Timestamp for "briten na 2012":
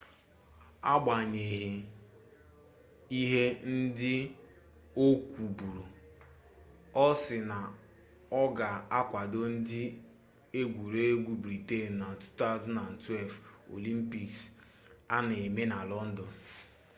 11.43-13.73